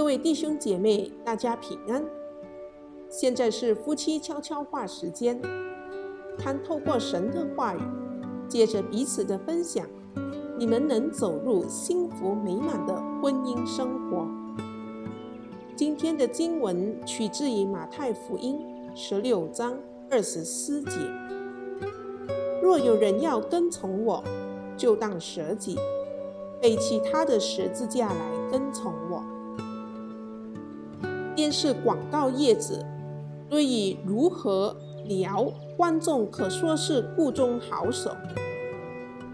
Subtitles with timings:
[0.00, 2.02] 各位弟兄姐妹，大家平安。
[3.10, 5.38] 现在是夫妻悄悄话时间，
[6.38, 7.80] 盼透过神的话语，
[8.48, 9.86] 借着彼此的分享，
[10.58, 14.26] 你们能走入幸福美满的婚姻生活。
[15.76, 18.58] 今天的经文取自于马太福音
[18.94, 19.76] 十六章
[20.10, 20.96] 二十四节：
[22.62, 24.24] 若有人要跟从我，
[24.78, 25.76] 就当舍己，
[26.58, 29.09] 背起他的十字架来跟从我。
[31.40, 32.84] 电视广告业者
[33.48, 34.76] 对于如何
[35.06, 38.10] 撩观众可说是故中好手。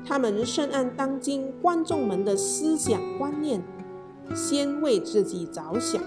[0.05, 3.61] 他们深谙当今观众们的思想观念，
[4.37, 6.01] 先为自己着想。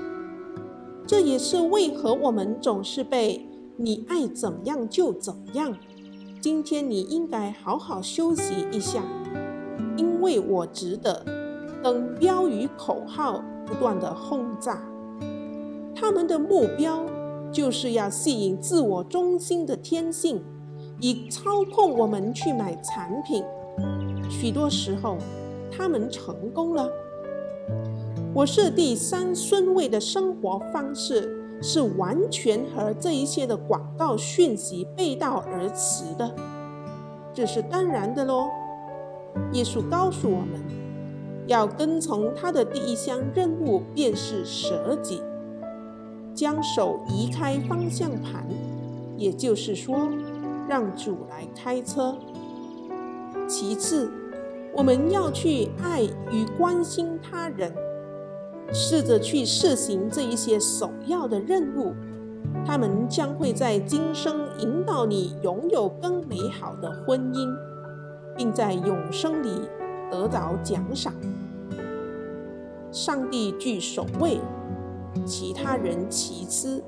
[1.06, 5.78] 这也是为何我们总是被“你爱怎样就怎样”，
[6.40, 9.04] 今天你应该好好休息一下，
[9.98, 11.26] 因为我值得
[11.84, 14.82] 等标语口号不断的轰炸。
[16.00, 17.06] 他们的目标
[17.52, 20.42] 就是要吸引自我中心的天性，
[21.02, 23.44] 以操控我们去买产品。
[24.30, 25.18] 许多时候，
[25.70, 26.90] 他们成功了。
[28.34, 36.34] 我是第三顺位的生活方式是完全和这一些的广告讯息背道而驰的，
[37.34, 38.48] 这是当然的喽。
[39.52, 40.62] 耶稣告诉我们，
[41.48, 45.22] 要跟从他的第一项任务便是舍己。
[46.40, 48.48] 将手移开方向盘，
[49.18, 50.08] 也就是说，
[50.70, 52.18] 让主来开车。
[53.46, 54.10] 其次，
[54.74, 57.74] 我们要去爱与关心他人，
[58.72, 61.94] 试着去实行这一些首要的任务，
[62.66, 67.54] 他们将会在今生引导你拥有更美好的婚姻，
[68.38, 69.50] 并在永生里
[70.10, 71.14] 得到奖赏。
[72.94, 74.40] 上帝居首位。
[75.26, 76.84] 其他人其次，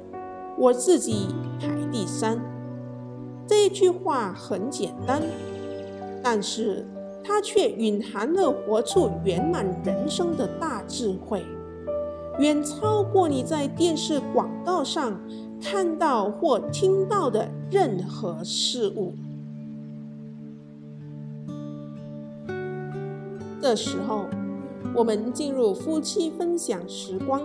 [0.58, 1.28] 我自己
[1.60, 2.40] 排第三。
[3.48, 5.22] 这句话很简单，
[6.24, 6.86] 但是
[7.24, 11.44] 它却蕴含了活出圆满人生的大智慧，
[12.40, 15.20] 远超过你在电视广告上
[15.62, 19.14] 看到或听到的任何事物。
[23.62, 24.26] 这时候，
[24.96, 27.42] 我们进入夫妻分享时光。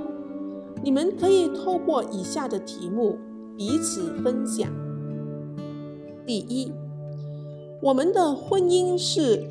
[0.86, 3.18] 你们可以透过以下的题目
[3.58, 4.70] 彼此分享：
[6.24, 6.72] 第一，
[7.82, 9.42] 我们的婚姻是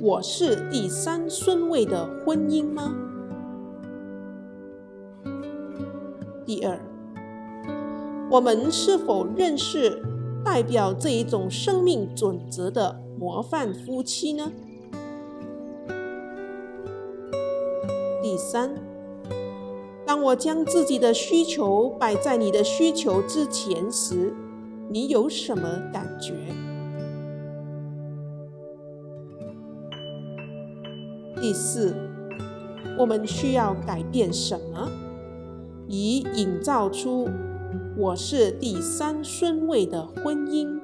[0.00, 2.94] 我是第三顺位的婚姻吗？
[6.46, 6.80] 第二，
[8.30, 10.02] 我们是否认识
[10.42, 14.50] 代表这一种生命准则的模范夫妻呢？
[18.22, 18.89] 第三。
[20.10, 24.34] 当我将自己的需求摆在你的需求之前时，
[24.88, 25.62] 你有什么
[25.92, 26.34] 感觉？
[31.40, 31.94] 第四，
[32.98, 34.90] 我们需要改变什么，
[35.86, 37.28] 以营造出
[37.96, 40.80] 我是第三顺位的婚姻？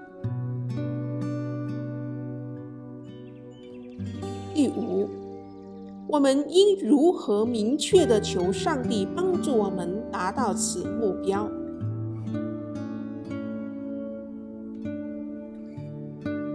[6.17, 11.47] 我们应如何明确的求上帝帮助我们达到此目标？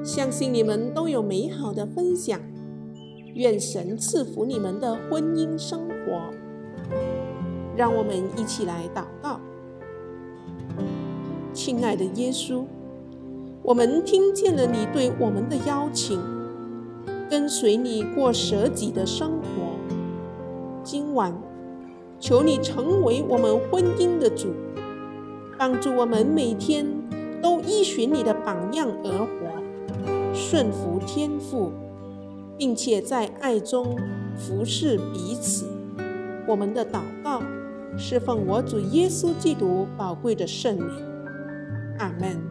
[0.03, 2.39] 相信你们都有美好的分享，
[3.35, 6.33] 愿神赐福你们的婚姻生活。
[7.77, 9.39] 让我们一起来祷告。
[11.53, 12.63] 亲爱的耶稣，
[13.61, 16.19] 我们听见了你对我们的邀请。
[17.31, 19.79] 跟随你过舍己的生活。
[20.83, 21.33] 今晚，
[22.19, 24.49] 求你成为我们婚姻的主，
[25.57, 26.85] 帮助我们每天
[27.41, 31.71] 都依循你的榜样而活，顺服天父，
[32.57, 33.97] 并且在爱中
[34.35, 35.65] 服侍彼此。
[36.45, 37.41] 我们的祷告
[37.97, 40.85] 是奉我主耶稣基督宝贵的圣名。
[41.97, 42.50] 阿门。